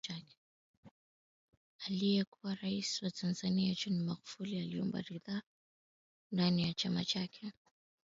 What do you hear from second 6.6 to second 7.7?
ya Chama chake